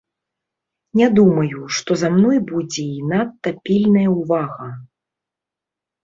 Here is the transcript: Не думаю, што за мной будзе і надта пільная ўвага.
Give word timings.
Не 0.99 1.07
думаю, 1.17 1.59
што 1.79 1.97
за 2.01 2.09
мной 2.15 2.39
будзе 2.51 2.85
і 2.99 3.03
надта 3.11 3.49
пільная 3.67 4.07
ўвага. 4.15 4.71